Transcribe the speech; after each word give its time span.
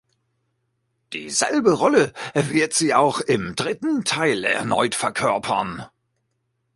Dieselbe 1.13 1.73
Rolle 1.73 2.11
wird 2.33 2.73
sie 2.73 2.95
auch 2.95 3.19
im 3.19 3.55
dritten 3.55 4.03
Teil 4.03 4.45
erneut 4.45 4.95
verkörpern. 4.95 5.85